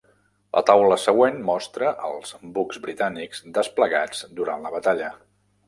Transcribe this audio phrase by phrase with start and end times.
[0.57, 5.15] La taula següent mostra els bucs britànics desplegats durant la batalla.